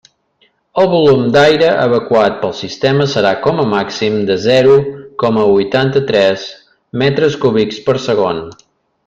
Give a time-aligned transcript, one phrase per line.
[0.83, 4.79] El volum d'aire evacuat pel sistema serà com a màxim de zero
[5.25, 6.49] coma huitanta-tres
[7.05, 8.43] metres cúbics per segon.